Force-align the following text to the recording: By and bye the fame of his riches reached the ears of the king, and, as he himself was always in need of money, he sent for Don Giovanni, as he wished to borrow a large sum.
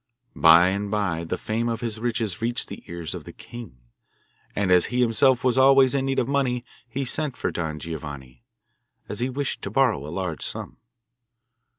By 0.35 0.69
and 0.69 0.89
bye 0.89 1.25
the 1.25 1.37
fame 1.37 1.69
of 1.69 1.81
his 1.81 1.99
riches 1.99 2.41
reached 2.41 2.69
the 2.69 2.83
ears 2.87 3.13
of 3.13 3.23
the 3.23 3.31
king, 3.31 3.77
and, 4.55 4.71
as 4.71 4.85
he 4.87 4.99
himself 4.99 5.43
was 5.43 5.59
always 5.59 5.93
in 5.93 6.07
need 6.07 6.17
of 6.17 6.27
money, 6.27 6.65
he 6.89 7.05
sent 7.05 7.37
for 7.37 7.51
Don 7.51 7.77
Giovanni, 7.77 8.41
as 9.07 9.19
he 9.19 9.29
wished 9.29 9.61
to 9.61 9.69
borrow 9.69 10.03
a 10.07 10.09
large 10.09 10.41
sum. 10.43 10.77